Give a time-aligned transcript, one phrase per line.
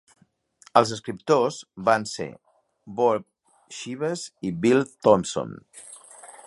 [0.79, 2.27] Els escriptors van ser
[3.01, 3.29] Bob
[3.81, 5.55] Shives i Bill Thompson.